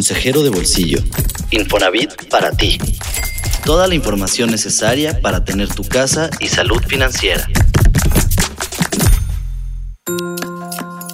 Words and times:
consejero 0.00 0.42
de 0.42 0.48
bolsillo. 0.48 0.98
Infonavit 1.50 2.30
para 2.30 2.52
ti. 2.52 2.78
Toda 3.66 3.86
la 3.86 3.94
información 3.94 4.50
necesaria 4.50 5.20
para 5.20 5.44
tener 5.44 5.68
tu 5.68 5.84
casa 5.84 6.30
y 6.40 6.48
salud 6.48 6.82
financiera. 6.88 7.46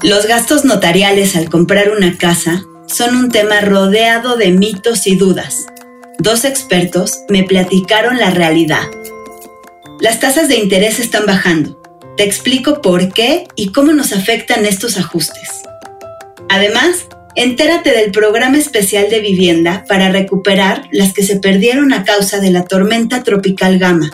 Los 0.05 0.29
gastos 0.29 0.65
notariales 0.65 1.35
al 1.35 1.51
comprar 1.51 1.91
una 1.91 2.17
casa 2.17 2.63
son 2.87 3.17
un 3.17 3.33
tema 3.33 3.61
rodeado 3.61 4.37
de 4.37 4.53
mitos 4.53 5.09
y 5.09 5.17
dudas. 5.17 5.67
Dos 6.21 6.45
expertos 6.45 7.23
me 7.29 7.43
platicaron 7.43 8.19
la 8.19 8.31
realidad. 8.31 8.87
Las 9.99 10.21
tasas 10.21 10.47
de 10.47 10.59
interés 10.59 11.01
están 11.01 11.27
bajando. 11.27 11.83
Te 12.17 12.23
explico 12.23 12.81
por 12.83 13.13
qué 13.13 13.49
y 13.57 13.73
cómo 13.73 13.93
nos 13.93 14.13
afectan 14.13 14.65
estos 14.65 14.97
ajustes. 14.97 15.63
Además, 16.49 17.09
entérate 17.37 17.93
del 17.93 18.11
programa 18.11 18.57
especial 18.57 19.11
de 19.11 19.21
vivienda 19.21 19.85
para 19.87 20.11
recuperar 20.11 20.89
las 20.91 21.13
que 21.13 21.23
se 21.23 21.37
perdieron 21.37 21.93
a 21.93 22.03
causa 22.03 22.41
de 22.41 22.51
la 22.51 22.65
tormenta 22.65 23.23
tropical 23.23 23.79
Gama, 23.79 24.11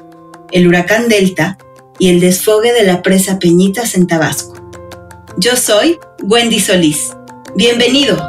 el 0.51 0.67
huracán 0.67 1.09
Delta 1.09 1.57
y 1.99 2.09
el 2.09 2.21
desfogue 2.21 2.73
de 2.73 2.83
la 2.83 3.01
presa 3.01 3.39
Peñitas 3.39 3.95
en 3.95 4.09
Tabasco. 4.09 4.55
Yo 5.39 5.57
soy 5.57 5.99
Wendy 6.25 6.59
Solís. 6.59 7.13
Bienvenido. 7.55 8.21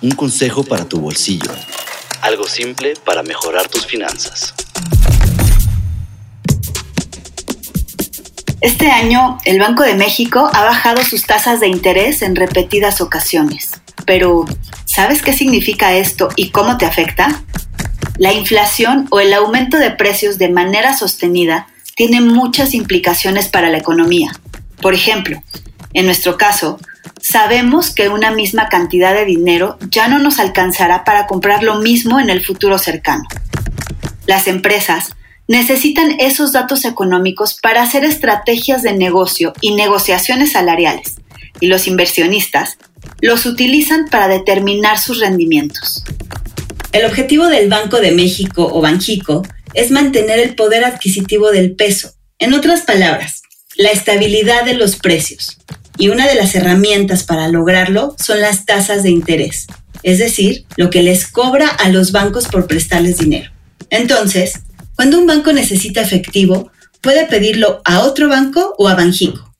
Un 0.00 0.10
consejo 0.12 0.62
para 0.64 0.84
tu 0.84 1.00
bolsillo. 1.00 1.50
Algo 2.22 2.46
simple 2.46 2.94
para 3.04 3.22
mejorar 3.24 3.68
tus 3.68 3.84
finanzas. 3.84 4.54
Este 8.62 8.92
año, 8.92 9.38
el 9.44 9.58
Banco 9.58 9.82
de 9.82 9.96
México 9.96 10.48
ha 10.52 10.62
bajado 10.62 11.02
sus 11.02 11.24
tasas 11.26 11.58
de 11.58 11.66
interés 11.66 12.22
en 12.22 12.36
repetidas 12.36 13.00
ocasiones. 13.00 13.72
Pero, 14.06 14.44
¿sabes 14.84 15.20
qué 15.20 15.32
significa 15.32 15.94
esto 15.94 16.28
y 16.36 16.50
cómo 16.50 16.78
te 16.78 16.86
afecta? 16.86 17.42
La 18.18 18.32
inflación 18.32 19.08
o 19.10 19.18
el 19.18 19.34
aumento 19.34 19.78
de 19.78 19.90
precios 19.90 20.38
de 20.38 20.48
manera 20.48 20.96
sostenida 20.96 21.66
tiene 21.96 22.20
muchas 22.20 22.72
implicaciones 22.72 23.48
para 23.48 23.68
la 23.68 23.78
economía. 23.78 24.30
Por 24.80 24.94
ejemplo, 24.94 25.42
en 25.92 26.06
nuestro 26.06 26.38
caso, 26.38 26.78
sabemos 27.20 27.92
que 27.92 28.10
una 28.10 28.30
misma 28.30 28.68
cantidad 28.68 29.12
de 29.12 29.24
dinero 29.24 29.76
ya 29.90 30.06
no 30.06 30.20
nos 30.20 30.38
alcanzará 30.38 31.02
para 31.02 31.26
comprar 31.26 31.64
lo 31.64 31.80
mismo 31.80 32.20
en 32.20 32.30
el 32.30 32.44
futuro 32.44 32.78
cercano. 32.78 33.24
Las 34.26 34.46
empresas 34.46 35.16
necesitan 35.48 36.16
esos 36.20 36.52
datos 36.52 36.84
económicos 36.84 37.58
para 37.60 37.82
hacer 37.82 38.04
estrategias 38.04 38.82
de 38.82 38.92
negocio 38.92 39.52
y 39.60 39.74
negociaciones 39.74 40.52
salariales, 40.52 41.16
y 41.60 41.66
los 41.66 41.86
inversionistas 41.86 42.78
los 43.20 43.46
utilizan 43.46 44.06
para 44.10 44.28
determinar 44.28 44.98
sus 44.98 45.20
rendimientos. 45.20 46.04
El 46.92 47.04
objetivo 47.06 47.46
del 47.46 47.68
Banco 47.68 48.00
de 48.00 48.12
México 48.12 48.68
o 48.72 48.80
Banjico 48.80 49.42
es 49.74 49.90
mantener 49.90 50.38
el 50.38 50.54
poder 50.54 50.84
adquisitivo 50.84 51.50
del 51.50 51.74
peso. 51.74 52.12
En 52.38 52.52
otras 52.52 52.82
palabras, 52.82 53.42
la 53.76 53.90
estabilidad 53.90 54.64
de 54.64 54.74
los 54.74 54.96
precios. 54.96 55.58
Y 55.98 56.08
una 56.08 56.26
de 56.26 56.34
las 56.34 56.54
herramientas 56.54 57.24
para 57.24 57.48
lograrlo 57.48 58.14
son 58.18 58.40
las 58.40 58.64
tasas 58.66 59.02
de 59.02 59.10
interés, 59.10 59.66
es 60.02 60.18
decir, 60.18 60.64
lo 60.76 60.90
que 60.90 61.02
les 61.02 61.26
cobra 61.26 61.68
a 61.68 61.88
los 61.88 62.12
bancos 62.12 62.48
por 62.48 62.66
prestarles 62.66 63.18
dinero. 63.18 63.50
Entonces, 63.90 64.60
cuando 64.96 65.18
un 65.18 65.26
banco 65.26 65.52
necesita 65.52 66.00
efectivo, 66.00 66.70
puede 67.00 67.26
pedirlo 67.26 67.82
a 67.84 68.00
otro 68.00 68.28
banco 68.28 68.74
o 68.78 68.88
a 68.88 68.94
Banjico. 68.94 69.54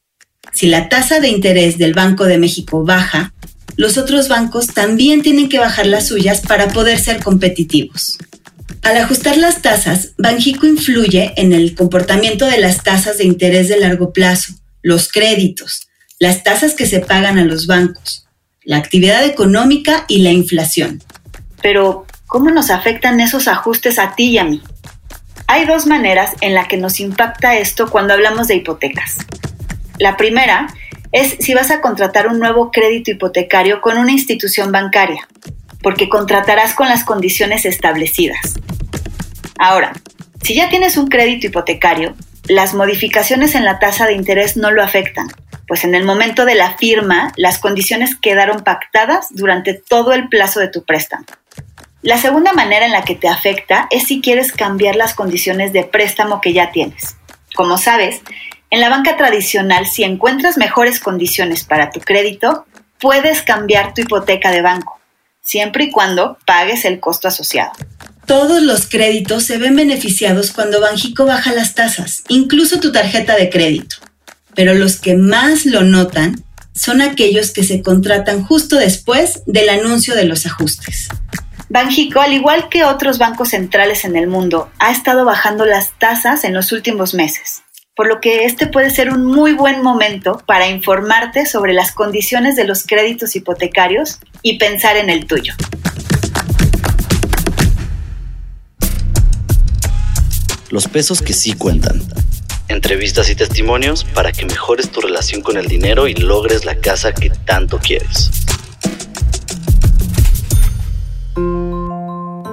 Si 0.53 0.67
la 0.67 0.89
tasa 0.89 1.21
de 1.21 1.29
interés 1.29 1.79
del 1.79 1.95
Banco 1.95 2.25
de 2.25 2.39
México 2.39 2.85
baja, 2.85 3.33
los 3.77 3.97
otros 3.97 4.29
bancos 4.29 4.69
también 4.69 5.23
tienen 5.23 5.49
que 5.49 5.59
bajar 5.59 5.87
las 5.87 6.09
suyas 6.09 6.41
para 6.43 6.69
poder 6.69 6.99
ser 6.99 7.23
competitivos. 7.23 8.19
Al 8.83 8.97
ajustar 8.99 9.37
las 9.37 9.63
tasas, 9.63 10.13
Banjico 10.19 10.67
influye 10.67 11.33
en 11.37 11.53
el 11.53 11.75
comportamiento 11.75 12.47
de 12.47 12.59
las 12.59 12.83
tasas 12.83 13.19
de 13.19 13.25
interés 13.25 13.69
de 13.69 13.79
largo 13.79 14.13
plazo, 14.13 14.55
los 14.83 15.09
créditos, 15.09 15.89
las 16.19 16.43
tasas 16.43 16.75
que 16.75 16.87
se 16.87 17.01
pagan 17.01 17.39
a 17.39 17.45
los 17.45 17.67
bancos, 17.67 18.27
la 18.65 18.77
actividad 18.77 19.25
económica 19.25 20.05
y 20.09 20.19
la 20.19 20.33
inflación. 20.33 21.03
Pero, 21.63 22.07
¿cómo 22.27 22.51
nos 22.51 22.71
afectan 22.71 23.21
esos 23.21 23.49
ajustes 23.49 23.99
a 23.99 24.15
ti 24.15 24.31
y 24.31 24.39
a 24.39 24.45
mí? 24.45 24.61
Hay 25.53 25.67
dos 25.67 25.87
maneras 25.87 26.31
en 26.41 26.55
las 26.55 26.67
que 26.67 26.79
nos 26.79 26.99
impacta 26.99 27.59
esto 27.59 27.91
cuando 27.91 28.15
hablamos 28.15 28.49
de 28.49 28.55
hipotecas. 28.55 29.19
La 29.99 30.17
primera 30.17 30.69
es 31.13 31.37
si 31.41 31.53
vas 31.53 31.71
a 31.71 31.83
contratar 31.83 32.27
un 32.27 32.39
nuevo 32.39 32.71
crédito 32.71 33.11
hipotecario 33.11 33.83
con 33.83 33.99
una 33.99 34.13
institución 34.13 34.73
bancaria, 34.73 35.29
porque 35.83 36.09
contratarás 36.09 36.73
con 36.73 36.89
las 36.89 37.05
condiciones 37.05 37.67
establecidas. 37.67 38.55
Ahora, 39.59 39.93
si 40.41 40.55
ya 40.55 40.71
tienes 40.71 40.97
un 40.97 41.09
crédito 41.09 41.49
hipotecario, 41.49 42.15
las 42.49 42.73
modificaciones 42.73 43.55
en 43.55 43.67
la 43.67 43.79
tasa 43.79 44.07
de 44.07 44.15
interés 44.15 44.57
no 44.57 44.71
lo 44.71 44.83
afectan, 44.83 45.29
pues 45.69 45.85
en 45.85 45.95
el 45.95 46.07
momento 46.07 46.47
de 46.47 46.55
la 46.55 46.79
firma 46.79 47.31
las 47.37 47.59
condiciones 47.59 48.17
quedaron 48.17 48.65
pactadas 48.65 49.27
durante 49.29 49.75
todo 49.75 50.15
el 50.15 50.31
plazo 50.31 50.61
de 50.61 50.69
tu 50.69 50.83
préstamo. 50.83 51.27
La 52.03 52.19
segunda 52.19 52.53
manera 52.53 52.85
en 52.85 52.91
la 52.91 53.05
que 53.05 53.15
te 53.15 53.29
afecta 53.29 53.87
es 53.93 54.09
si 54.09 54.21
quieres 54.21 54.51
cambiar 54.51 54.97
las 54.97 55.15
condiciones 55.15 55.73
de 55.73 55.85
préstamo 55.85 56.41
que 56.41 56.53
ya 56.53 56.73
tienes. 56.73 57.15
Como 57.55 57.79
sabes, 57.79 58.23
en 58.71 58.81
la 58.81 58.89
banca 58.89 59.17
tradicional, 59.17 59.87
si 59.87 60.03
encuentras 60.03 60.59
mejores 60.59 60.99
condiciones 60.99 61.63
para 61.63 61.93
tu 61.93 62.01
crédito, 62.01 62.67
puedes 62.99 63.43
cambiar 63.43 63.95
tu 63.95 64.01
hipoteca 64.01 64.51
de 64.51 64.63
banco, 64.63 64.99
siempre 65.43 65.85
y 65.85 65.91
cuando 65.93 66.39
pagues 66.45 66.85
el 66.85 66.99
costo 66.99 67.29
asociado. 67.29 67.71
Todos 68.27 68.63
los 68.63 68.87
créditos 68.89 69.45
se 69.45 69.59
ven 69.59 69.77
beneficiados 69.77 70.51
cuando 70.51 70.81
Banjico 70.81 71.25
baja 71.25 71.53
las 71.53 71.75
tasas, 71.75 72.25
incluso 72.29 72.81
tu 72.81 72.91
tarjeta 72.91 73.37
de 73.37 73.49
crédito. 73.49 73.97
Pero 74.57 74.75
los 74.75 74.99
que 74.99 75.15
más 75.15 75.67
lo 75.67 75.83
notan 75.83 76.43
son 76.75 77.01
aquellos 77.01 77.53
que 77.53 77.63
se 77.63 77.81
contratan 77.81 78.43
justo 78.43 78.77
después 78.77 79.43
del 79.47 79.69
anuncio 79.69 80.17
de 80.17 80.25
los 80.25 80.47
ajustes. 80.47 81.09
Banjico, 81.73 82.21
al 82.21 82.35
igual 82.35 82.69
que 82.69 82.85
otros 82.85 83.17
bancos 83.17 83.49
centrales 83.49 84.05
en 84.05 84.15
el 84.15 84.27
mundo, 84.27 84.71
ha 84.79 84.93
estado 84.93 85.25
bajando 85.25 85.65
las 85.65 85.99
tasas 85.99 86.45
en 86.45 86.53
los 86.53 86.71
últimos 86.71 87.15
meses, 87.15 87.63
por 87.97 88.09
lo 88.09 88.21
que 88.21 88.45
este 88.45 88.67
puede 88.67 88.91
ser 88.91 89.09
un 89.09 89.25
muy 89.25 89.55
buen 89.55 89.83
momento 89.83 90.43
para 90.47 90.69
informarte 90.69 91.47
sobre 91.47 91.73
las 91.73 91.93
condiciones 91.93 92.57
de 92.57 92.65
los 92.65 92.87
créditos 92.87 93.35
hipotecarios 93.37 94.19
y 94.43 94.59
pensar 94.59 94.99
en 94.99 95.09
el 95.09 95.27
tuyo. 95.27 95.55
Los 100.69 100.89
pesos 100.89 101.23
que 101.23 101.33
sí 101.33 101.55
cuentan. 101.55 102.03
Entrevistas 102.69 103.31
y 103.31 103.35
testimonios 103.35 104.05
para 104.05 104.31
que 104.31 104.45
mejores 104.45 104.91
tu 104.91 105.01
relación 105.01 105.41
con 105.41 105.57
el 105.57 105.69
dinero 105.69 106.07
y 106.07 106.13
logres 106.13 106.67
la 106.67 106.75
casa 106.75 107.15
que 107.15 107.31
tanto 107.31 107.79
quieres. 107.79 108.42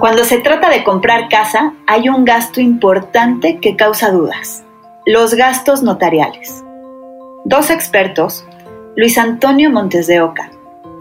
Cuando 0.00 0.24
se 0.24 0.38
trata 0.38 0.70
de 0.70 0.82
comprar 0.82 1.28
casa, 1.28 1.74
hay 1.86 2.08
un 2.08 2.24
gasto 2.24 2.62
importante 2.62 3.58
que 3.58 3.76
causa 3.76 4.10
dudas, 4.10 4.64
los 5.04 5.34
gastos 5.34 5.82
notariales. 5.82 6.64
Dos 7.44 7.68
expertos, 7.68 8.46
Luis 8.96 9.18
Antonio 9.18 9.68
Montes 9.68 10.06
de 10.06 10.22
Oca, 10.22 10.52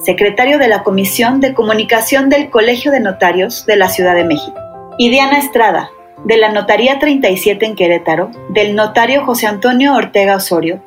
secretario 0.03 0.57
de 0.57 0.67
la 0.67 0.83
Comisión 0.83 1.39
de 1.39 1.53
Comunicación 1.53 2.27
del 2.27 2.49
Colegio 2.49 2.91
de 2.91 2.99
Notarios 2.99 3.65
de 3.65 3.77
la 3.77 3.87
Ciudad 3.87 4.15
de 4.15 4.25
México, 4.25 4.59
y 4.97 5.09
Diana 5.09 5.37
Estrada, 5.37 5.89
de 6.25 6.35
la 6.35 6.51
Notaría 6.51 6.99
37 6.99 7.66
en 7.67 7.75
Querétaro, 7.75 8.31
del 8.49 8.75
notario 8.75 9.23
José 9.23 9.47
Antonio 9.47 9.95
Ortega 9.95 10.35
Osorio, 10.35 10.83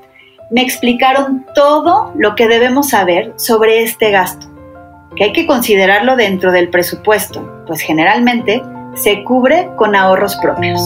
me 0.50 0.60
explicaron 0.60 1.46
todo 1.54 2.12
lo 2.14 2.34
que 2.34 2.46
debemos 2.46 2.90
saber 2.90 3.32
sobre 3.36 3.84
este 3.84 4.10
gasto 4.10 4.51
que 5.16 5.24
hay 5.24 5.32
que 5.32 5.46
considerarlo 5.46 6.16
dentro 6.16 6.52
del 6.52 6.68
presupuesto, 6.68 7.64
pues 7.66 7.80
generalmente 7.80 8.62
se 8.94 9.24
cubre 9.24 9.68
con 9.76 9.94
ahorros 9.94 10.36
propios. 10.36 10.80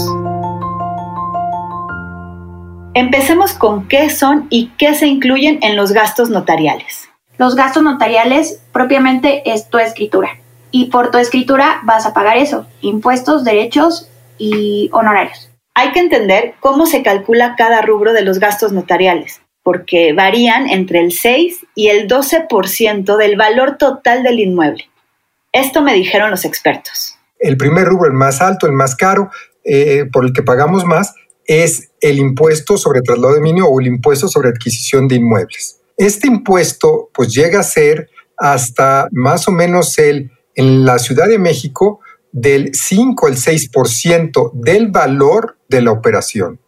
Empecemos 2.95 3.53
con 3.53 3.89
qué 3.89 4.09
son 4.11 4.47
y 4.49 4.69
qué 4.79 4.95
se 4.95 5.07
incluyen 5.07 5.59
en 5.63 5.77
los 5.77 5.93
gastos 5.93 6.31
notariales. 6.31 7.09
Los 7.39 7.55
gastos 7.55 7.83
notariales 7.83 8.63
propiamente 8.73 9.43
es 9.51 9.69
tu 9.69 9.79
escritura. 9.79 10.31
Y 10.71 10.87
por 10.87 11.11
tu 11.11 11.19
escritura 11.19 11.81
vas 11.85 12.07
a 12.07 12.15
pagar 12.15 12.39
eso, 12.39 12.67
impuestos, 12.81 13.45
derechos 13.45 14.09
y 14.39 14.89
honorarios. 14.93 15.51
Hay 15.75 15.93
que 15.93 16.01
entender 16.01 16.55
cómo 16.61 16.87
se 16.87 17.03
calcula 17.03 17.55
cada 17.57 17.83
rubro 17.83 18.15
de 18.15 18.23
los 18.23 18.39
gastos 18.39 18.73
notariales 18.73 19.43
porque 19.67 20.13
varían 20.13 20.69
entre 20.69 21.01
el 21.01 21.11
6 21.11 21.67
y 21.75 21.89
el 21.89 22.07
12% 22.07 23.17
del 23.17 23.37
valor 23.37 23.79
total 23.79 24.23
del 24.23 24.39
inmueble. 24.39 24.85
Esto 25.51 25.83
me 25.83 25.93
dijeron 25.93 26.31
los 26.31 26.45
expertos. 26.45 27.19
El 27.41 27.57
primer 27.57 27.89
rubro, 27.89 28.07
el 28.07 28.13
más 28.13 28.41
alto, 28.41 28.69
el 28.69 28.75
más 28.75 28.95
caro, 28.95 29.29
eh, 29.65 30.05
por 30.13 30.25
el 30.25 30.33
que 30.33 30.45
pagamos 30.45 30.85
más, 30.85 31.17
es 31.47 31.91
el 32.01 32.21
impuesto 32.21 32.77
sobre 32.77 33.01
traslado 33.01 33.35
de 33.35 33.41
dominio 33.41 33.67
o 33.67 33.81
el 33.81 33.89
impuesto 33.89 34.29
sobre 34.29 34.51
adquisición 34.51 35.09
de 35.09 35.17
inmuebles. 35.17 35.81
Este 35.97 36.29
impuesto 36.29 37.11
pues 37.13 37.35
llega 37.35 37.59
a 37.59 37.65
ser 37.65 38.09
hasta 38.37 39.09
más 39.11 39.49
o 39.49 39.51
menos 39.51 39.99
el, 39.99 40.31
en 40.55 40.85
la 40.85 41.01
Ciudad 41.01 41.27
de 41.27 41.41
México, 41.41 41.99
del 42.31 42.71
5 42.73 43.27
al 43.27 43.35
6% 43.35 44.53
del 44.55 44.93
valor 44.93 45.59
de 45.69 45.83
la 45.83 45.91
operación. 45.91 46.61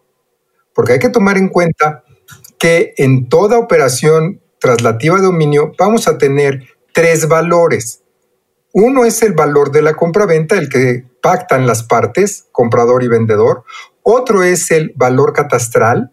Porque 0.74 0.94
hay 0.94 0.98
que 0.98 1.10
tomar 1.10 1.36
en 1.38 1.48
cuenta 1.48 2.02
que 2.58 2.94
en 2.96 3.28
toda 3.28 3.58
operación 3.58 4.40
traslativa 4.58 5.16
de 5.16 5.22
dominio 5.22 5.72
vamos 5.78 6.08
a 6.08 6.18
tener 6.18 6.64
tres 6.92 7.28
valores. 7.28 8.02
Uno 8.72 9.04
es 9.04 9.22
el 9.22 9.32
valor 9.32 9.70
de 9.70 9.82
la 9.82 9.94
compraventa, 9.94 10.56
el 10.56 10.68
que 10.68 11.04
pactan 11.22 11.66
las 11.66 11.82
partes, 11.82 12.46
comprador 12.52 13.02
y 13.02 13.08
vendedor. 13.08 13.64
Otro 14.02 14.42
es 14.42 14.70
el 14.70 14.92
valor 14.96 15.32
catastral 15.32 16.10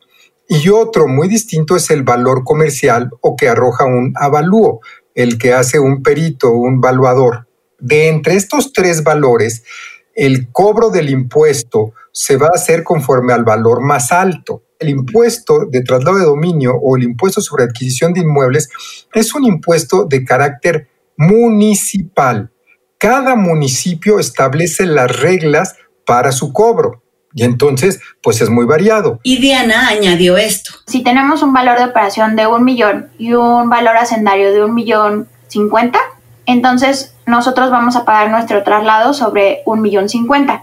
y 0.48 0.70
otro 0.70 1.08
muy 1.08 1.28
distinto 1.28 1.76
es 1.76 1.90
el 1.90 2.04
valor 2.04 2.44
comercial 2.44 3.10
o 3.22 3.36
que 3.36 3.50
arroja 3.50 3.86
un 3.86 4.14
avalúo, 4.16 4.80
el 5.16 5.38
que 5.38 5.54
hace 5.54 5.80
un 5.80 6.04
perito, 6.04 6.52
un 6.52 6.82
valuador. 6.82 7.48
De 7.80 8.08
entre 8.08 8.36
estos 8.36 8.74
tres 8.74 9.04
valores, 9.04 9.64
el 10.14 10.52
cobro 10.52 10.90
del 10.90 11.10
impuesto 11.10 11.94
se 12.12 12.38
va 12.38 12.48
a 12.48 12.56
hacer 12.56 12.84
conforme 12.84 13.34
al 13.34 13.44
valor 13.44 13.82
más 13.82 14.12
alto. 14.12 14.64
El 14.80 14.90
impuesto 14.90 15.66
de 15.70 15.82
traslado 15.82 16.18
de 16.18 16.26
dominio 16.26 16.74
o 16.76 16.98
el 16.98 17.04
impuesto 17.04 17.40
sobre 17.40 17.64
adquisición 17.64 18.14
de 18.14 18.22
inmuebles 18.22 18.70
es 19.14 19.34
un 19.34 19.46
impuesto 19.46 20.06
de 20.06 20.26
carácter 20.26 20.90
municipal. 21.18 22.52
Cada 22.98 23.36
municipio 23.36 24.20
establece 24.20 24.86
las 24.86 25.20
reglas 25.20 25.76
para 26.06 26.32
su 26.32 26.52
cobro. 26.52 27.02
Y 27.34 27.44
entonces, 27.44 28.00
pues 28.24 28.42
es 28.42 28.50
muy 28.50 28.66
variado. 28.66 29.20
Y 29.24 29.40
Diana 29.40 29.90
añadió 29.90 30.38
esto. 30.38 30.72
Si 30.88 31.04
tenemos 31.04 31.42
un 31.42 31.54
valor 31.54 31.78
de 31.78 31.86
operación 31.86 32.36
de 32.36 32.48
un 32.48 32.64
millón 32.64 33.10
y 33.18 33.34
un 33.34 33.70
valor 33.70 33.98
hacendario 33.98 34.54
de 34.54 34.64
un 34.64 34.74
millón 34.74 35.28
cincuenta, 35.48 36.00
entonces 36.46 37.14
nosotros 37.26 37.72
vamos 37.72 37.96
a 37.96 38.06
pagar 38.06 38.30
nuestro 38.30 38.64
traslado 38.64 39.14
sobre 39.14 39.64
un 39.66 39.82
millón 39.82 40.08
cincuenta. 40.08 40.62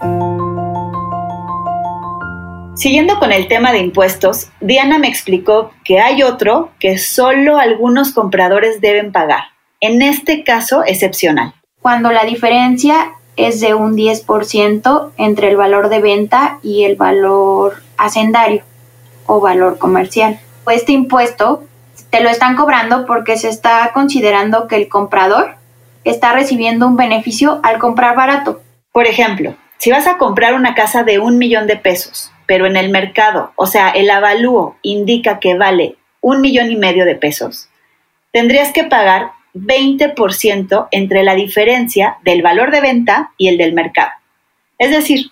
Siguiendo 2.75 3.19
con 3.19 3.31
el 3.31 3.47
tema 3.47 3.71
de 3.71 3.77
impuestos, 3.77 4.49
Diana 4.59 4.97
me 4.97 5.07
explicó 5.07 5.71
que 5.85 5.99
hay 5.99 6.23
otro 6.23 6.71
que 6.79 6.97
solo 6.97 7.57
algunos 7.57 8.13
compradores 8.13 8.81
deben 8.81 9.11
pagar, 9.11 9.43
en 9.79 10.01
este 10.01 10.43
caso 10.43 10.83
excepcional. 10.83 11.53
Cuando 11.81 12.11
la 12.11 12.25
diferencia 12.25 13.13
es 13.35 13.61
de 13.61 13.75
un 13.75 13.95
10% 13.95 15.11
entre 15.17 15.49
el 15.49 15.57
valor 15.57 15.89
de 15.89 16.01
venta 16.01 16.59
y 16.63 16.83
el 16.83 16.95
valor 16.95 17.83
hacendario 17.97 18.63
o 19.27 19.39
valor 19.39 19.77
comercial. 19.77 20.39
Este 20.67 20.93
impuesto 20.93 21.63
te 22.09 22.21
lo 22.21 22.29
están 22.29 22.55
cobrando 22.55 23.05
porque 23.05 23.37
se 23.37 23.49
está 23.49 23.91
considerando 23.93 24.67
que 24.67 24.77
el 24.77 24.89
comprador 24.89 25.55
está 26.03 26.33
recibiendo 26.33 26.87
un 26.87 26.95
beneficio 26.95 27.59
al 27.63 27.77
comprar 27.79 28.15
barato. 28.15 28.61
Por 28.91 29.07
ejemplo, 29.07 29.55
si 29.77 29.91
vas 29.91 30.07
a 30.07 30.17
comprar 30.17 30.53
una 30.53 30.75
casa 30.75 31.03
de 31.03 31.19
un 31.19 31.37
millón 31.37 31.67
de 31.67 31.77
pesos, 31.77 32.32
pero 32.45 32.65
en 32.65 32.75
el 32.75 32.89
mercado, 32.89 33.53
o 33.55 33.65
sea, 33.65 33.89
el 33.89 34.09
avalúo 34.09 34.77
indica 34.81 35.39
que 35.39 35.55
vale 35.55 35.95
un 36.21 36.41
millón 36.41 36.71
y 36.71 36.75
medio 36.75 37.05
de 37.05 37.15
pesos, 37.15 37.69
tendrías 38.31 38.71
que 38.71 38.83
pagar 38.83 39.31
20% 39.53 40.87
entre 40.91 41.23
la 41.23 41.35
diferencia 41.35 42.17
del 42.23 42.41
valor 42.41 42.71
de 42.71 42.81
venta 42.81 43.31
y 43.37 43.49
el 43.49 43.57
del 43.57 43.73
mercado. 43.73 44.11
Es 44.77 44.91
decir, 44.91 45.27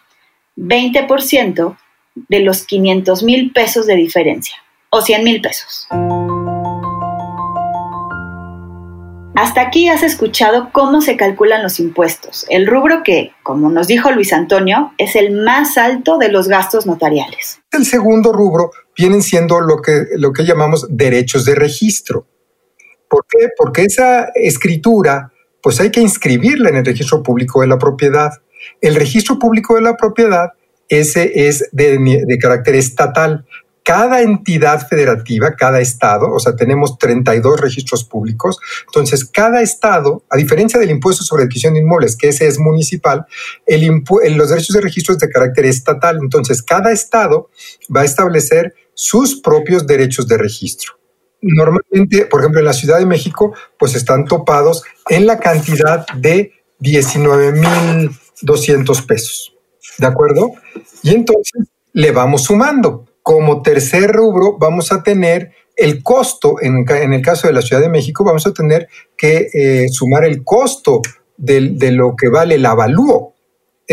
20% 0.57 1.77
de 2.15 2.39
los 2.39 2.65
500 2.65 3.23
mil 3.23 3.51
pesos 3.51 3.87
de 3.87 3.95
diferencia 3.95 4.57
o 4.89 5.01
100 5.01 5.23
mil 5.23 5.41
pesos. 5.41 5.87
Hasta 9.41 9.61
aquí 9.61 9.89
has 9.89 10.03
escuchado 10.03 10.69
cómo 10.71 11.01
se 11.01 11.17
calculan 11.17 11.63
los 11.63 11.79
impuestos, 11.79 12.45
el 12.51 12.67
rubro 12.67 13.01
que, 13.03 13.31
como 13.41 13.71
nos 13.71 13.87
dijo 13.87 14.11
Luis 14.11 14.33
Antonio, 14.33 14.93
es 14.99 15.15
el 15.15 15.31
más 15.31 15.79
alto 15.79 16.19
de 16.19 16.29
los 16.29 16.47
gastos 16.47 16.85
notariales. 16.85 17.59
El 17.71 17.87
segundo 17.87 18.33
rubro 18.33 18.69
vienen 18.95 19.23
siendo 19.23 19.59
lo 19.59 19.81
que, 19.81 20.05
lo 20.15 20.31
que 20.31 20.43
llamamos 20.43 20.85
derechos 20.91 21.43
de 21.43 21.55
registro. 21.55 22.27
¿Por 23.09 23.25
qué? 23.27 23.47
Porque 23.57 23.85
esa 23.85 24.25
escritura, 24.35 25.31
pues 25.63 25.81
hay 25.81 25.89
que 25.89 26.01
inscribirla 26.01 26.69
en 26.69 26.75
el 26.75 26.85
registro 26.85 27.23
público 27.23 27.61
de 27.61 27.67
la 27.67 27.79
propiedad. 27.79 28.29
El 28.79 28.93
registro 28.93 29.39
público 29.39 29.73
de 29.73 29.81
la 29.81 29.97
propiedad, 29.97 30.51
ese 30.87 31.47
es 31.47 31.67
de, 31.71 31.97
de 31.97 32.37
carácter 32.37 32.75
estatal. 32.75 33.43
Cada 33.83 34.21
entidad 34.21 34.87
federativa, 34.87 35.55
cada 35.55 35.79
estado, 35.79 36.31
o 36.31 36.39
sea, 36.39 36.55
tenemos 36.55 36.97
32 36.97 37.59
registros 37.59 38.03
públicos, 38.03 38.59
entonces 38.85 39.25
cada 39.25 39.61
estado, 39.61 40.23
a 40.29 40.37
diferencia 40.37 40.79
del 40.79 40.91
impuesto 40.91 41.23
sobre 41.23 41.43
adquisición 41.43 41.73
de 41.73 41.79
inmuebles, 41.79 42.15
que 42.15 42.29
ese 42.29 42.47
es 42.47 42.59
municipal, 42.59 43.25
el 43.65 44.03
los 44.37 44.49
derechos 44.49 44.75
de 44.75 44.81
registro 44.81 45.13
es 45.13 45.19
de 45.19 45.29
carácter 45.29 45.65
estatal, 45.65 46.19
entonces 46.21 46.61
cada 46.61 46.91
estado 46.91 47.49
va 47.95 48.01
a 48.01 48.05
establecer 48.05 48.73
sus 48.93 49.41
propios 49.41 49.87
derechos 49.87 50.27
de 50.27 50.37
registro 50.37 51.01
normalmente, 51.41 52.25
por 52.25 52.41
ejemplo, 52.41 52.59
en 52.59 52.65
la 52.65 52.73
Ciudad 52.73 52.99
de 52.99 53.05
México, 53.05 53.55
pues 53.77 53.95
están 53.95 54.25
topados 54.25 54.83
en 55.09 55.25
la 55.25 55.39
cantidad 55.39 56.05
de 56.15 56.51
19.200 56.79 59.05
pesos. 59.05 59.55
¿De 59.97 60.07
acuerdo? 60.07 60.51
Y 61.03 61.11
entonces 61.11 61.67
le 61.93 62.11
vamos 62.11 62.43
sumando. 62.43 63.05
Como 63.21 63.61
tercer 63.61 64.11
rubro 64.11 64.57
vamos 64.59 64.91
a 64.91 65.03
tener 65.03 65.51
el 65.75 66.03
costo, 66.03 66.55
en, 66.61 66.85
el 66.89 67.21
caso 67.21 67.47
de 67.47 67.53
la 67.53 67.61
Ciudad 67.61 67.81
de 67.81 67.89
México, 67.89 68.23
vamos 68.23 68.45
a 68.45 68.53
tener 68.53 68.87
que 69.17 69.47
eh, 69.53 69.87
sumar 69.89 70.25
el 70.25 70.43
costo 70.43 71.01
de 71.37 71.91
lo 71.91 72.15
que 72.15 72.29
vale 72.29 72.55
el 72.55 72.65
avalúo 72.65 73.31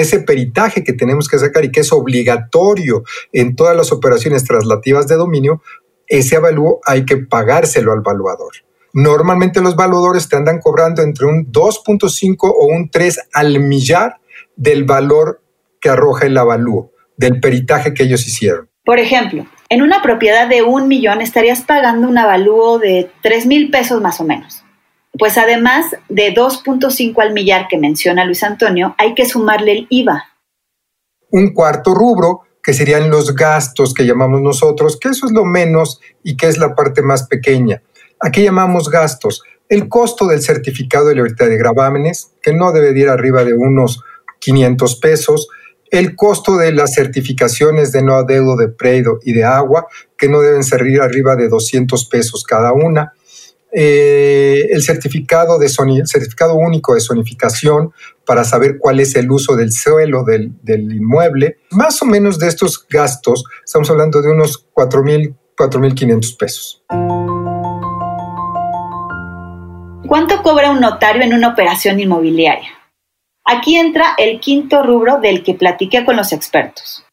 ese 0.00 0.20
peritaje 0.20 0.84
que 0.84 0.92
tenemos 0.92 1.28
que 1.28 1.38
sacar 1.38 1.64
y 1.64 1.72
que 1.72 1.80
es 1.80 1.92
obligatorio 1.92 3.02
en 3.32 3.56
todas 3.56 3.76
las 3.76 3.92
operaciones 3.92 4.44
traslativas 4.44 5.08
de 5.08 5.16
dominio, 5.16 5.62
ese 6.06 6.36
avalúo 6.36 6.80
hay 6.84 7.04
que 7.04 7.16
pagárselo 7.16 7.92
al 7.92 8.00
valuador. 8.00 8.52
Normalmente 8.94 9.60
los 9.60 9.76
valuadores 9.76 10.28
te 10.28 10.36
andan 10.36 10.60
cobrando 10.60 11.02
entre 11.02 11.26
un 11.26 11.52
2.5 11.52 12.36
o 12.42 12.66
un 12.66 12.90
3 12.90 13.28
al 13.32 13.60
millar 13.60 14.16
del 14.56 14.84
valor 14.84 15.42
que 15.80 15.90
arroja 15.90 16.26
el 16.26 16.38
avalúo, 16.38 16.92
del 17.16 17.40
peritaje 17.40 17.92
que 17.92 18.04
ellos 18.04 18.26
hicieron. 18.26 18.67
Por 18.88 18.98
ejemplo, 19.00 19.44
en 19.68 19.82
una 19.82 20.00
propiedad 20.00 20.48
de 20.48 20.62
un 20.62 20.88
millón 20.88 21.20
estarías 21.20 21.60
pagando 21.60 22.08
un 22.08 22.16
avalúo 22.16 22.78
de 22.78 23.10
3 23.22 23.44
mil 23.44 23.70
pesos 23.70 24.00
más 24.00 24.18
o 24.18 24.24
menos. 24.24 24.64
Pues 25.18 25.36
además 25.36 25.84
de 26.08 26.34
2.5 26.34 27.20
al 27.20 27.34
millar 27.34 27.68
que 27.68 27.76
menciona 27.76 28.24
Luis 28.24 28.42
Antonio, 28.42 28.94
hay 28.96 29.12
que 29.12 29.26
sumarle 29.26 29.72
el 29.72 29.86
IVA. 29.90 30.24
Un 31.30 31.52
cuarto 31.52 31.92
rubro 31.92 32.44
que 32.62 32.72
serían 32.72 33.10
los 33.10 33.34
gastos 33.34 33.92
que 33.92 34.06
llamamos 34.06 34.40
nosotros, 34.40 34.98
que 34.98 35.10
eso 35.10 35.26
es 35.26 35.32
lo 35.32 35.44
menos 35.44 36.00
y 36.24 36.38
que 36.38 36.46
es 36.46 36.56
la 36.56 36.74
parte 36.74 37.02
más 37.02 37.28
pequeña. 37.28 37.82
Aquí 38.20 38.42
llamamos 38.42 38.88
gastos? 38.88 39.42
El 39.68 39.90
costo 39.90 40.26
del 40.26 40.40
certificado 40.40 41.08
de 41.08 41.16
libertad 41.16 41.48
de 41.48 41.58
gravámenes, 41.58 42.32
que 42.40 42.54
no 42.54 42.72
debe 42.72 42.98
ir 42.98 43.10
arriba 43.10 43.44
de 43.44 43.52
unos 43.52 44.02
500 44.38 44.96
pesos, 44.96 45.48
el 45.90 46.16
costo 46.16 46.56
de 46.56 46.72
las 46.72 46.94
certificaciones 46.94 47.92
de 47.92 48.02
no 48.02 48.14
adeudo 48.14 48.56
de 48.56 48.68
predio 48.68 49.18
y 49.22 49.32
de 49.32 49.44
agua, 49.44 49.86
que 50.16 50.28
no 50.28 50.40
deben 50.40 50.64
servir 50.64 51.00
arriba 51.00 51.36
de 51.36 51.48
200 51.48 52.04
pesos 52.06 52.44
cada 52.44 52.72
una, 52.72 53.12
eh, 53.70 54.68
el 54.70 54.82
certificado, 54.82 55.58
de 55.58 55.68
único 56.54 56.94
de 56.94 57.00
zonificación 57.00 57.92
para 58.24 58.44
saber 58.44 58.78
cuál 58.78 59.00
es 59.00 59.14
el 59.14 59.30
uso 59.30 59.56
del 59.56 59.72
suelo 59.72 60.24
del, 60.24 60.52
del 60.62 60.92
inmueble. 60.92 61.58
Más 61.70 62.00
o 62.02 62.06
menos 62.06 62.38
de 62.38 62.48
estos 62.48 62.86
gastos, 62.88 63.44
estamos 63.64 63.90
hablando 63.90 64.22
de 64.22 64.30
unos 64.30 64.66
4.000, 64.74 65.34
4.500 65.56 66.36
pesos. 66.36 66.82
¿Cuánto 70.06 70.42
cobra 70.42 70.70
un 70.70 70.80
notario 70.80 71.22
en 71.22 71.34
una 71.34 71.48
operación 71.48 72.00
inmobiliaria? 72.00 72.77
Aquí 73.50 73.76
entra 73.76 74.14
el 74.18 74.40
quinto 74.40 74.82
rubro 74.82 75.20
del 75.20 75.42
que 75.42 75.54
platiqué 75.54 76.04
con 76.04 76.16
los 76.16 76.34
expertos. 76.34 77.06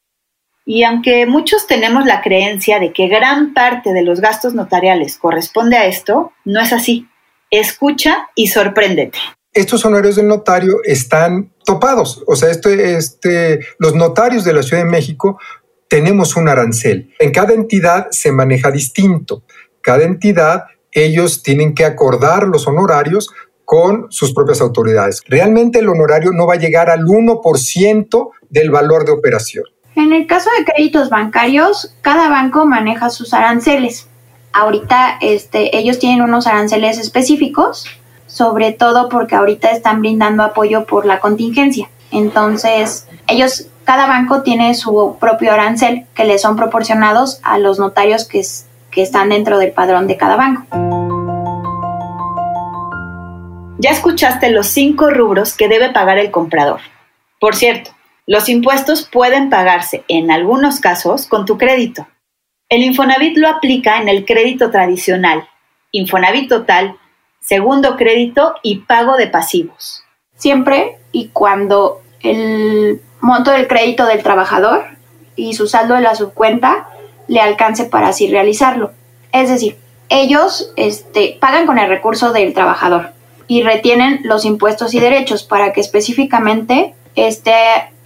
Y 0.66 0.84
aunque 0.84 1.26
muchos 1.26 1.66
tenemos 1.66 2.06
la 2.06 2.22
creencia 2.22 2.78
de 2.78 2.92
que 2.92 3.08
gran 3.08 3.54
parte 3.54 3.94
de 3.94 4.04
los 4.04 4.20
gastos 4.20 4.54
notariales 4.54 5.18
corresponde 5.18 5.78
a 5.78 5.86
esto, 5.86 6.34
no 6.44 6.60
es 6.60 6.74
así. 6.74 7.08
Escucha 7.50 8.28
y 8.36 8.48
sorpréndete. 8.48 9.18
Estos 9.54 9.86
honorarios 9.86 10.18
del 10.18 10.28
notario 10.28 10.80
están 10.84 11.54
topados. 11.64 12.22
O 12.28 12.36
sea, 12.36 12.52
este, 12.52 12.98
este, 12.98 13.62
los 13.80 13.96
notarios 13.96 14.44
de 14.44 14.52
la 14.52 14.64
Ciudad 14.64 14.84
de 14.84 14.90
México 14.90 15.40
tenemos 15.88 16.36
un 16.36 16.50
arancel. 16.50 17.14
En 17.18 17.32
cada 17.32 17.54
entidad 17.54 18.08
se 18.12 18.34
maneja 18.34 18.72
distinto. 18.72 19.44
Cada 19.80 20.04
entidad, 20.04 20.66
ellos 20.92 21.44
tienen 21.44 21.74
que 21.74 21.86
acordar 21.86 22.44
los 22.44 22.68
honorarios 22.68 23.30
con 23.66 24.08
sus 24.12 24.34
propias 24.34 24.62
autoridades. 24.62 25.22
Realmente 25.28 25.80
el 25.80 25.90
honorario 25.90 26.32
no 26.32 26.48
va 26.48 26.54
a 26.54 26.60
llegar 26.60 26.90
al 26.90 27.02
1% 27.02 28.30
del 28.50 28.70
valor 28.70 29.06
de 29.06 29.12
operación. 29.12 29.66
En 29.96 30.14
el 30.14 30.28
caso 30.28 30.50
de 30.58 30.66
créditos 30.66 31.10
bancarios, 31.10 31.96
cada 32.02 32.30
banco 32.30 32.66
maneja 32.66 33.10
sus 33.10 33.34
aranceles. 33.34 34.08
Ahorita 34.52 35.18
este, 35.22 35.78
ellos 35.78 36.00
tienen 36.00 36.22
unos 36.22 36.48
aranceles 36.48 36.98
específicos, 36.98 37.86
sobre 38.28 38.72
todo 38.72 39.10
porque 39.10 39.36
ahorita 39.36 39.72
están 39.72 40.02
brindando 40.02 40.44
apoyo 40.44 40.86
por 40.86 41.06
la 41.06 41.20
contingencia. 41.20 41.90
Entonces, 42.12 43.08
ellos, 43.28 43.68
cada 43.84 44.06
banco 44.08 44.42
tiene 44.44 44.74
su 44.76 45.18
propio 45.20 45.52
arancel 45.52 46.06
que 46.14 46.26
le 46.26 46.40
son 46.40 46.56
proporcionados 46.56 47.40
a 47.44 47.58
los 47.58 47.80
notarios 47.80 48.26
que, 48.26 48.42
que 48.92 49.02
están 49.02 49.30
dentro 49.30 49.58
del 49.58 49.72
padrón 49.72 50.08
de 50.08 50.18
cada 50.18 50.36
banco. 50.36 51.05
Ya 53.78 53.92
escuchaste 53.92 54.52
los 54.52 54.68
cinco 54.68 55.10
rubros 55.10 55.54
que 55.54 55.68
debe 55.68 55.90
pagar 55.90 56.18
el 56.18 56.32
comprador. 56.32 56.80
Por 57.42 57.56
cierto, 57.56 57.92
los 58.26 58.48
impuestos 58.48 59.04
pueden 59.04 59.50
pagarse, 59.50 60.06
en 60.08 60.32
algunos 60.32 60.80
casos, 60.80 61.28
con 61.28 61.46
tu 61.46 61.58
crédito. 61.58 62.08
El 62.70 62.84
Infonavit 62.84 63.38
lo 63.38 63.50
aplica 63.50 64.02
en 64.02 64.08
el 64.08 64.26
crédito 64.26 64.72
tradicional, 64.72 65.48
Infonavit 65.92 66.50
total, 66.50 66.98
segundo 67.42 67.98
crédito 67.98 68.56
y 68.64 68.80
pago 68.80 69.18
de 69.18 69.28
pasivos. 69.28 70.04
Siempre 70.36 70.98
y 71.12 71.28
cuando 71.28 72.02
el 72.22 73.02
monto 73.20 73.52
del 73.52 73.68
crédito 73.68 74.06
del 74.06 74.24
trabajador 74.24 74.86
y 75.36 75.54
su 75.54 75.68
saldo 75.68 75.96
de 75.96 76.02
la 76.02 76.16
subcuenta 76.16 76.90
le 77.28 77.42
alcance 77.42 77.84
para 77.86 78.08
así 78.08 78.28
realizarlo. 78.30 78.94
Es 79.34 79.50
decir, 79.50 79.78
ellos 80.10 80.72
este, 80.78 81.38
pagan 81.42 81.66
con 81.66 81.78
el 81.78 81.90
recurso 81.90 82.32
del 82.32 82.54
trabajador 82.54 83.15
y 83.48 83.64
retienen 83.64 84.22
los 84.24 84.46
impuestos 84.46 84.94
y 84.94 85.00
derechos 85.00 85.44
para 85.44 85.74
que 85.74 85.82
específicamente 85.82 86.96
esté 87.16 87.54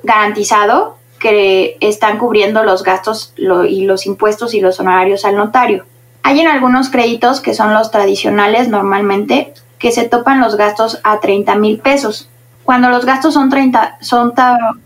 garantizado 0.04 0.98
que 1.20 1.78
están 1.82 2.18
cubriendo 2.18 2.64
los 2.64 2.84
gastos 2.84 3.34
y 3.38 3.86
los 3.86 4.06
impuestos 4.06 4.54
y 4.54 4.62
los 4.62 4.80
honorarios 4.80 5.26
al 5.26 5.36
notario. 5.36 5.86
Hay 6.24 6.40
en 6.40 6.48
algunos 6.48 6.90
créditos 6.90 7.42
que 7.42 7.54
son 7.54 7.74
los 7.74 7.92
tradicionales 7.92 8.68
normalmente 8.68 9.54
que 9.78 9.92
se 9.92 10.08
topan 10.08 10.42
los 10.42 10.56
gastos 10.56 11.00
a 11.04 11.20
30 11.20 11.56
mil 11.56 11.80
pesos. 11.80 12.30
Cuando 12.64 12.90
los 12.90 13.06
gastos 13.06 13.34
son, 13.34 13.50
30, 13.50 13.98
son 14.02 14.34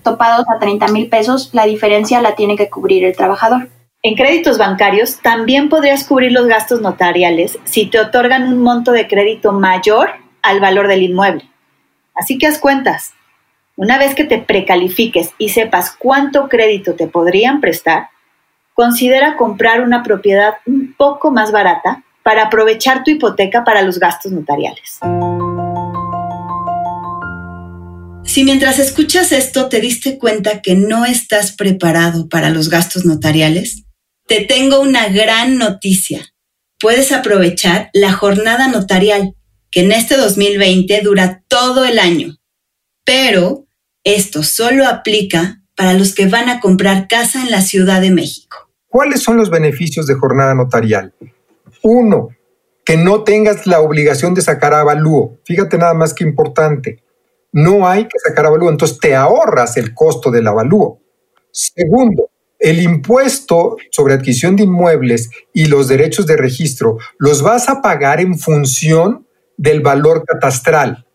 topados 0.03 0.45
a 0.47 0.59
30 0.59 0.87
mil 0.89 1.09
pesos, 1.09 1.49
la 1.51 1.65
diferencia 1.65 2.21
la 2.21 2.35
tiene 2.35 2.55
que 2.55 2.69
cubrir 2.69 3.03
el 3.03 3.15
trabajador. 3.15 3.67
En 4.03 4.15
créditos 4.15 4.57
bancarios 4.57 5.19
también 5.21 5.69
podrías 5.69 6.03
cubrir 6.03 6.31
los 6.31 6.47
gastos 6.47 6.81
notariales 6.81 7.57
si 7.63 7.87
te 7.87 7.99
otorgan 7.99 8.47
un 8.47 8.61
monto 8.61 8.91
de 8.91 9.07
crédito 9.07 9.51
mayor 9.51 10.22
al 10.43 10.59
valor 10.59 10.87
del 10.87 11.01
inmueble. 11.01 11.49
Así 12.13 12.37
que 12.37 12.45
haz 12.45 12.59
cuentas. 12.59 13.13
Una 13.75 13.97
vez 13.97 14.13
que 14.13 14.23
te 14.23 14.37
precalifiques 14.37 15.31
y 15.39 15.49
sepas 15.49 15.95
cuánto 15.97 16.47
crédito 16.47 16.93
te 16.93 17.07
podrían 17.07 17.59
prestar, 17.59 18.09
considera 18.75 19.35
comprar 19.35 19.81
una 19.81 20.03
propiedad 20.03 20.55
un 20.67 20.93
poco 20.95 21.31
más 21.31 21.51
barata 21.51 22.03
para 22.21 22.43
aprovechar 22.43 23.03
tu 23.03 23.11
hipoteca 23.11 23.63
para 23.63 23.81
los 23.81 23.99
gastos 23.99 24.31
notariales. 24.31 24.99
Si 28.25 28.43
mientras 28.43 28.79
escuchas 28.79 29.31
esto 29.31 29.69
te 29.69 29.79
diste 29.79 30.17
cuenta 30.17 30.61
que 30.61 30.75
no 30.75 31.05
estás 31.05 31.51
preparado 31.51 32.29
para 32.29 32.49
los 32.49 32.69
gastos 32.69 33.05
notariales, 33.05 33.83
te 34.27 34.41
tengo 34.41 34.79
una 34.79 35.07
gran 35.09 35.57
noticia. 35.57 36.33
Puedes 36.79 37.11
aprovechar 37.11 37.89
la 37.93 38.11
jornada 38.11 38.67
notarial, 38.67 39.35
que 39.73 39.81
en 39.81 39.91
este 39.91 40.17
2020 40.17 41.01
dura 41.01 41.43
todo 41.47 41.83
el 41.83 41.97
año. 41.97 42.37
Pero 43.03 43.65
esto 44.03 44.43
solo 44.43 44.87
aplica 44.87 45.61
para 45.75 45.93
los 45.93 46.13
que 46.13 46.27
van 46.27 46.47
a 46.47 46.59
comprar 46.59 47.07
casa 47.07 47.41
en 47.41 47.49
la 47.49 47.61
Ciudad 47.61 47.99
de 47.99 48.11
México. 48.11 48.69
¿Cuáles 48.87 49.23
son 49.23 49.35
los 49.35 49.49
beneficios 49.49 50.05
de 50.05 50.13
jornada 50.13 50.53
notarial? 50.53 51.15
Uno, 51.81 52.29
que 52.85 52.97
no 52.97 53.23
tengas 53.23 53.65
la 53.65 53.81
obligación 53.81 54.35
de 54.35 54.43
sacar 54.43 54.75
avalúo. 54.75 55.39
Fíjate 55.43 55.79
nada 55.79 55.95
más 55.95 56.13
que 56.13 56.23
importante. 56.23 57.03
No 57.51 57.87
hay 57.87 58.03
que 58.03 58.19
sacar 58.23 58.45
avalúo, 58.45 58.69
entonces 58.69 58.99
te 58.99 59.15
ahorras 59.15 59.75
el 59.77 59.95
costo 59.95 60.29
del 60.29 60.47
avalúo. 60.47 60.99
Segundo, 61.51 62.29
el 62.59 62.79
impuesto 62.79 63.77
sobre 63.91 64.13
adquisición 64.13 64.55
de 64.55 64.63
inmuebles 64.63 65.31
y 65.51 65.65
los 65.65 65.87
derechos 65.87 66.27
de 66.27 66.37
registro 66.37 66.97
los 67.17 67.41
vas 67.41 67.69
a 67.69 67.81
pagar 67.81 68.21
en 68.21 68.37
función 68.37 69.25
del 69.57 69.81
valor 69.81 70.23
catastral. 70.25 71.05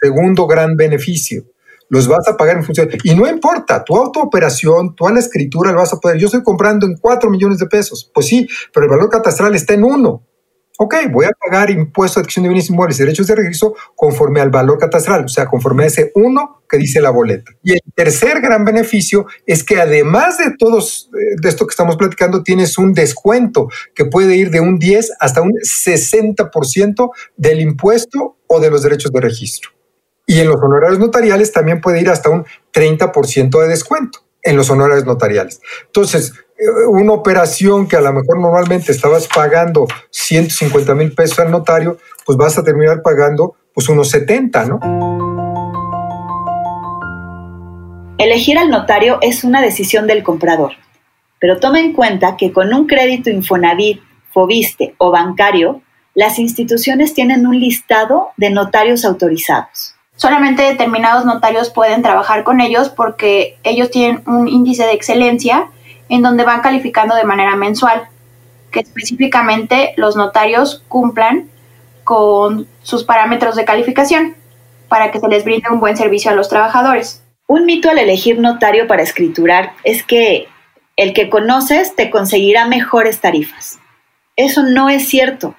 Segundo 0.00 0.46
gran 0.46 0.76
beneficio 0.76 1.44
los 1.88 2.08
vas 2.08 2.26
a 2.28 2.36
pagar 2.36 2.56
en 2.56 2.64
función. 2.64 2.88
Y 3.04 3.14
no 3.14 3.28
importa, 3.28 3.84
tu 3.84 3.96
autooperación, 3.96 4.94
toda 4.94 5.12
la 5.12 5.20
escritura 5.20 5.70
lo 5.72 5.78
vas 5.78 5.92
a 5.92 5.98
poder. 5.98 6.18
Yo 6.18 6.26
estoy 6.26 6.42
comprando 6.42 6.86
en 6.86 6.96
4 6.96 7.30
millones 7.30 7.58
de 7.58 7.66
pesos. 7.66 8.10
Pues 8.12 8.26
sí, 8.26 8.48
pero 8.72 8.86
el 8.86 8.90
valor 8.90 9.08
catastral 9.08 9.54
está 9.54 9.74
en 9.74 9.84
uno. 9.84 10.26
Ok, 10.76 10.96
voy 11.12 11.26
a 11.26 11.30
pagar 11.30 11.70
impuesto 11.70 12.18
de 12.18 12.22
adquisición 12.22 12.42
de 12.44 12.48
bienes 12.48 12.68
inmuebles 12.68 12.98
y 12.98 13.04
derechos 13.04 13.28
de 13.28 13.36
regreso 13.36 13.76
conforme 13.94 14.40
al 14.40 14.50
valor 14.50 14.76
catastral, 14.76 15.24
o 15.24 15.28
sea, 15.28 15.46
conforme 15.46 15.84
a 15.84 15.86
ese 15.86 16.10
uno 16.16 16.62
que 16.68 16.78
dice 16.78 17.00
la 17.00 17.10
boleta. 17.10 17.52
Y 17.62 17.74
el 17.74 17.80
tercer 17.94 18.40
gran 18.40 18.64
beneficio 18.64 19.26
es 19.46 19.62
que 19.62 19.80
además 19.80 20.38
de 20.38 20.52
todos, 20.58 21.10
eh, 21.14 21.36
esto 21.48 21.64
que 21.66 21.70
estamos 21.70 21.96
platicando, 21.96 22.42
tienes 22.42 22.76
un 22.76 22.92
descuento 22.92 23.68
que 23.94 24.04
puede 24.04 24.34
ir 24.34 24.50
de 24.50 24.58
un 24.58 24.80
10 24.80 25.12
hasta 25.20 25.42
un 25.42 25.52
60% 25.52 27.10
del 27.36 27.60
impuesto 27.60 28.38
o 28.48 28.58
de 28.58 28.70
los 28.70 28.82
derechos 28.82 29.12
de 29.12 29.20
registro. 29.20 29.70
Y 30.26 30.40
en 30.40 30.48
los 30.48 30.56
honorarios 30.56 30.98
notariales 30.98 31.52
también 31.52 31.80
puede 31.80 32.00
ir 32.00 32.08
hasta 32.08 32.30
un 32.30 32.46
30% 32.72 33.60
de 33.60 33.68
descuento 33.68 34.24
en 34.42 34.56
los 34.56 34.70
honorarios 34.70 35.06
notariales. 35.06 35.60
Entonces, 35.86 36.32
una 36.88 37.12
operación 37.12 37.86
que 37.86 37.96
a 37.96 38.00
lo 38.00 38.12
mejor 38.12 38.40
normalmente 38.40 38.92
estabas 38.92 39.28
pagando 39.28 39.86
150 40.10 40.94
mil 40.94 41.12
pesos 41.12 41.38
al 41.40 41.50
notario, 41.50 41.98
pues 42.24 42.38
vas 42.38 42.58
a 42.58 42.64
terminar 42.64 43.02
pagando 43.02 43.56
pues 43.72 43.88
unos 43.88 44.10
70, 44.10 44.64
¿no? 44.66 44.80
Elegir 48.18 48.58
al 48.58 48.70
notario 48.70 49.18
es 49.20 49.44
una 49.44 49.60
decisión 49.60 50.06
del 50.06 50.22
comprador, 50.22 50.72
pero 51.40 51.58
toma 51.58 51.80
en 51.80 51.92
cuenta 51.92 52.36
que 52.36 52.52
con 52.52 52.72
un 52.72 52.86
crédito 52.86 53.28
Infonavit, 53.28 54.00
Fobiste 54.32 54.94
o 54.98 55.10
bancario, 55.10 55.82
las 56.14 56.38
instituciones 56.38 57.12
tienen 57.12 57.46
un 57.46 57.58
listado 57.58 58.28
de 58.36 58.50
notarios 58.50 59.04
autorizados. 59.04 59.94
Solamente 60.16 60.62
determinados 60.62 61.24
notarios 61.24 61.70
pueden 61.70 62.02
trabajar 62.02 62.44
con 62.44 62.60
ellos 62.60 62.88
porque 62.88 63.58
ellos 63.64 63.90
tienen 63.90 64.22
un 64.26 64.46
índice 64.46 64.84
de 64.84 64.92
excelencia 64.92 65.70
en 66.14 66.22
donde 66.22 66.44
van 66.44 66.60
calificando 66.60 67.14
de 67.14 67.24
manera 67.24 67.56
mensual, 67.56 68.08
que 68.70 68.80
específicamente 68.80 69.94
los 69.96 70.16
notarios 70.16 70.82
cumplan 70.88 71.48
con 72.04 72.66
sus 72.82 73.04
parámetros 73.04 73.56
de 73.56 73.64
calificación 73.64 74.34
para 74.88 75.10
que 75.10 75.20
se 75.20 75.28
les 75.28 75.44
brinde 75.44 75.70
un 75.70 75.80
buen 75.80 75.96
servicio 75.96 76.30
a 76.30 76.34
los 76.34 76.48
trabajadores. 76.48 77.22
Un 77.46 77.66
mito 77.66 77.90
al 77.90 77.98
elegir 77.98 78.38
notario 78.38 78.86
para 78.86 79.02
escriturar 79.02 79.72
es 79.82 80.04
que 80.04 80.48
el 80.96 81.12
que 81.12 81.28
conoces 81.28 81.96
te 81.96 82.10
conseguirá 82.10 82.66
mejores 82.66 83.20
tarifas. 83.20 83.78
Eso 84.36 84.62
no 84.62 84.88
es 84.88 85.08
cierto. 85.08 85.54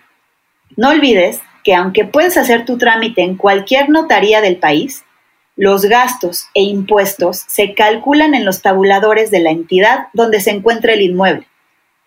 No 0.77 0.89
olvides 0.89 1.41
que 1.63 1.75
aunque 1.75 2.05
puedes 2.05 2.38
hacer 2.38 2.65
tu 2.65 2.77
trámite 2.77 3.24
en 3.24 3.35
cualquier 3.35 3.89
notaría 3.89 4.41
del 4.41 4.57
país, 4.57 5.03
los 5.55 5.85
gastos 5.85 6.50
e 6.53 6.63
impuestos 6.63 7.43
se 7.47 7.74
calculan 7.74 8.33
en 8.33 8.45
los 8.45 8.62
tabuladores 8.62 9.31
de 9.31 9.39
la 9.39 9.51
entidad 9.51 10.07
donde 10.13 10.41
se 10.41 10.51
encuentra 10.51 10.93
el 10.93 11.01
inmueble 11.01 11.47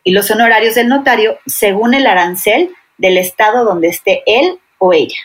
y 0.05 0.13
los 0.13 0.31
honorarios 0.31 0.75
del 0.75 0.89
notario 0.89 1.39
según 1.47 1.95
el 1.95 2.07
arancel 2.07 2.71
del 2.99 3.17
estado 3.17 3.65
donde 3.65 3.89
esté 3.89 4.23
él 4.27 4.59
o 4.79 4.93
ella. 4.93 5.19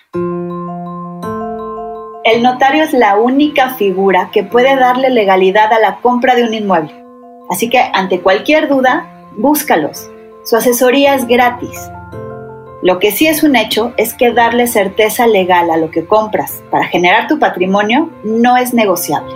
El 2.23 2.41
notario 2.41 2.83
es 2.83 2.93
la 2.93 3.17
única 3.17 3.71
figura 3.71 4.29
que 4.31 4.43
puede 4.43 4.75
darle 4.77 5.09
legalidad 5.09 5.73
a 5.73 5.79
la 5.79 5.97
compra 5.97 6.35
de 6.35 6.43
un 6.43 6.53
inmueble. 6.53 6.93
Así 7.49 7.69
que 7.69 7.79
ante 7.93 8.21
cualquier 8.21 8.69
duda, 8.69 9.05
búscalos. 9.35 10.09
Su 10.45 10.55
asesoría 10.55 11.15
es 11.15 11.27
gratis 11.27 11.77
lo 12.83 12.99
que 12.99 13.13
sí 13.13 13.27
es 13.27 13.43
un 13.43 13.55
hecho 13.55 13.93
es 13.95 14.13
que 14.13 14.33
darle 14.33 14.67
certeza 14.67 15.25
legal 15.25 15.71
a 15.71 15.77
lo 15.77 15.89
que 15.89 16.05
compras 16.05 16.61
para 16.69 16.85
generar 16.85 17.29
tu 17.29 17.39
patrimonio 17.39 18.11
no 18.25 18.57
es 18.57 18.73
negociable. 18.73 19.33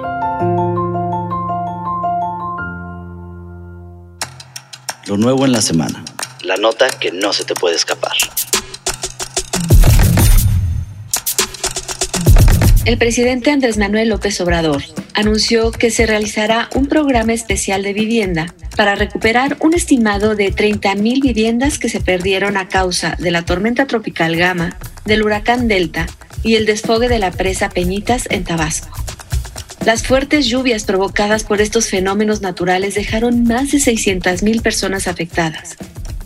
Lo 5.06 5.16
nuevo 5.16 5.46
en 5.46 5.54
la 5.54 5.62
semana. 5.62 6.04
La 6.44 6.58
nota 6.58 6.89
que 6.89 7.13
no 7.13 7.32
se 7.32 7.46
te 7.46 7.56
puede 7.56 7.77
escapar. 7.77 8.12
El 12.84 12.98
presidente 12.98 13.51
Andrés 13.51 13.77
Manuel 13.77 14.10
López 14.10 14.42
Obrador 14.42 14.82
anunció 15.13 15.72
que 15.72 15.89
se 15.89 16.06
realizará 16.06 16.68
un 16.75 16.88
programa 16.88 17.32
especial 17.32 17.82
de 17.82 17.94
vivienda 17.94 18.54
para 18.77 18.96
recuperar 18.96 19.57
un 19.60 19.74
estimado 19.74 20.36
de 20.36 20.53
30.000 20.53 21.22
viviendas 21.22 21.79
que 21.79 21.89
se 21.89 22.00
perdieron 22.00 22.55
a 22.55 22.69
causa 22.69 23.17
de 23.19 23.31
la 23.31 23.43
tormenta 23.43 23.88
tropical 23.88 24.36
Gama, 24.36 24.77
del 25.03 25.24
huracán 25.24 25.67
Delta 25.67 26.05
y 26.43 26.55
el 26.55 26.67
desfogue 26.67 27.10
de 27.10 27.17
la 27.17 27.31
presa 27.31 27.69
Peñitas 27.69 28.27
en 28.29 28.43
Tabasco. 28.43 28.89
Las 29.84 30.03
fuertes 30.03 30.46
lluvias 30.46 30.84
provocadas 30.84 31.43
por 31.43 31.60
estos 31.60 31.89
fenómenos 31.89 32.41
naturales 32.41 32.93
dejaron 32.93 33.43
más 33.46 33.72
de 33.72 33.79
600.000 33.79 34.62
personas 34.62 35.07
afectadas. 35.07 35.75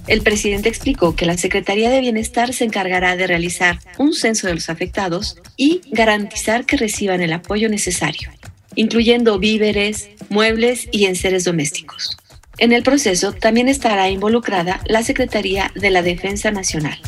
El 0.08 0.22
presidente 0.22 0.68
explicó 0.68 1.16
que 1.16 1.26
la 1.26 1.38
Secretaría 1.38 1.90
de 1.90 2.02
Bienestar 2.02 2.54
se 2.54 2.66
encargará 2.66 3.16
de 3.16 3.28
realizar 3.28 3.80
un 3.98 4.14
censo 4.14 4.48
de 4.48 4.56
los 4.56 4.70
afectados 4.70 5.38
y 5.56 5.82
garantizar 5.92 6.66
que 6.66 6.76
reciban 6.76 7.22
el 7.22 7.32
apoyo 7.32 7.70
necesario, 7.70 8.30
incluyendo 8.76 9.40
víveres, 9.40 10.10
muebles 10.30 10.90
y 10.92 11.06
enseres 11.06 11.46
domésticos. 11.46 12.18
En 12.58 12.74
el 12.74 12.84
proceso 12.84 13.34
también 13.34 13.68
estará 13.68 14.10
involucrada 14.10 14.82
la 14.86 15.04
Secretaría 15.04 15.72
de 15.76 15.90
la 15.90 16.02
Defensa 16.02 16.52
Nacional. 16.52 17.00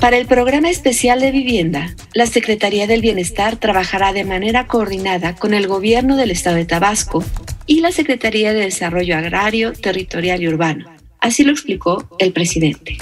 Para 0.00 0.16
el 0.16 0.26
programa 0.26 0.70
especial 0.70 1.20
de 1.20 1.30
vivienda, 1.30 1.94
la 2.14 2.24
Secretaría 2.24 2.86
del 2.86 3.02
Bienestar 3.02 3.56
trabajará 3.56 4.14
de 4.14 4.24
manera 4.24 4.66
coordinada 4.66 5.36
con 5.36 5.52
el 5.52 5.66
Gobierno 5.66 6.16
del 6.16 6.30
Estado 6.30 6.56
de 6.56 6.64
Tabasco 6.64 7.22
y 7.66 7.80
la 7.80 7.92
Secretaría 7.92 8.54
de 8.54 8.60
Desarrollo 8.60 9.18
Agrario, 9.18 9.74
Territorial 9.74 10.42
y 10.42 10.48
Urbano. 10.48 10.86
Así 11.20 11.44
lo 11.44 11.52
explicó 11.52 12.08
el 12.18 12.32
presidente. 12.32 12.96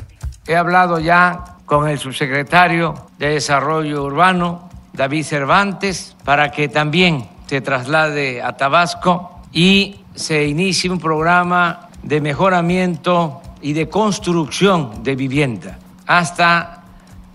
He 0.49 0.57
hablado 0.57 0.99
ya 0.99 1.59
con 1.67 1.89
el 1.89 1.99
subsecretario 1.99 3.07
de 3.19 3.29
Desarrollo 3.29 4.03
Urbano, 4.03 4.69
David 4.93 5.23
Cervantes, 5.23 6.17
para 6.25 6.51
que 6.51 6.69
también 6.69 7.29
se 7.47 7.61
traslade 7.61 8.43
a 8.43 8.57
Tabasco 8.57 9.41
y 9.53 10.01
se 10.19 10.47
inicie 10.47 10.91
un 10.91 10.99
programa 10.99 11.89
de 12.03 12.21
mejoramiento 12.21 13.41
y 13.63 13.73
de 13.73 13.89
construcción 13.89 15.03
de 15.03 15.15
vivienda 15.15 15.79
hasta 16.07 16.83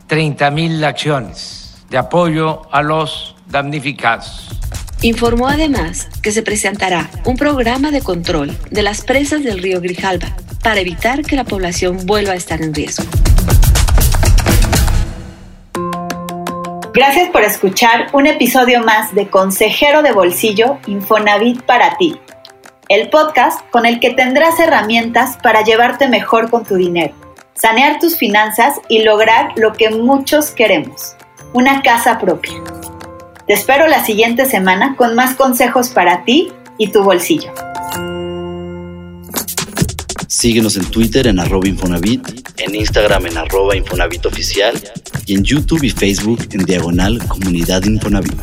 30 0.07 0.51
mil 0.51 0.83
acciones 0.83 1.85
de 1.89 1.97
apoyo 1.97 2.61
a 2.71 2.81
los 2.81 3.35
damnificados. 3.47 4.49
Informó 5.01 5.47
además 5.47 6.07
que 6.21 6.31
se 6.31 6.43
presentará 6.43 7.09
un 7.25 7.35
programa 7.35 7.91
de 7.91 8.01
control 8.01 8.57
de 8.69 8.83
las 8.83 9.01
presas 9.01 9.43
del 9.43 9.61
río 9.61 9.79
Grijalba 9.81 10.35
para 10.61 10.79
evitar 10.79 11.23
que 11.23 11.35
la 11.35 11.43
población 11.43 12.05
vuelva 12.05 12.33
a 12.33 12.35
estar 12.35 12.61
en 12.61 12.73
riesgo. 12.73 13.05
Gracias 16.93 17.29
por 17.31 17.41
escuchar 17.41 18.09
un 18.13 18.27
episodio 18.27 18.81
más 18.83 19.15
de 19.15 19.27
Consejero 19.27 20.03
de 20.03 20.11
Bolsillo 20.11 20.77
Infonavit 20.85 21.63
para 21.63 21.97
ti, 21.97 22.19
el 22.89 23.09
podcast 23.09 23.61
con 23.71 23.85
el 23.85 23.99
que 23.99 24.11
tendrás 24.11 24.59
herramientas 24.59 25.37
para 25.41 25.63
llevarte 25.63 26.07
mejor 26.07 26.49
con 26.49 26.63
tu 26.63 26.75
dinero 26.75 27.13
sanear 27.55 27.99
tus 27.99 28.17
finanzas 28.17 28.75
y 28.89 29.03
lograr 29.03 29.53
lo 29.57 29.73
que 29.73 29.89
muchos 29.89 30.51
queremos, 30.51 31.15
una 31.53 31.81
casa 31.81 32.19
propia. 32.19 32.53
Te 33.47 33.53
espero 33.53 33.87
la 33.87 34.03
siguiente 34.05 34.45
semana 34.45 34.95
con 34.97 35.15
más 35.15 35.35
consejos 35.35 35.89
para 35.89 36.23
ti 36.23 36.51
y 36.77 36.87
tu 36.87 37.03
bolsillo. 37.03 37.53
Síguenos 40.27 40.75
en 40.77 40.85
Twitter 40.85 41.27
en 41.27 41.39
arroba 41.39 41.67
Infonavit, 41.67 42.27
en 42.57 42.75
Instagram 42.75 43.27
en 43.27 43.37
arroba 43.37 43.75
Infonavit 43.75 44.25
y 45.25 45.35
en 45.35 45.43
YouTube 45.43 45.83
y 45.83 45.89
Facebook 45.89 46.39
en 46.51 46.65
Diagonal 46.65 47.25
Comunidad 47.27 47.83
Infonavit. 47.83 48.41